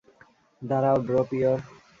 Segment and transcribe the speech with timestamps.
[0.61, 1.57] দাঁড়াও, ড্রপিয়র।